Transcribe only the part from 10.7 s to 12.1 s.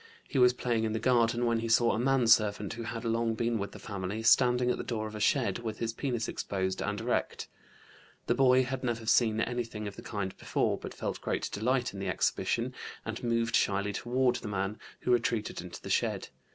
but felt great delight in the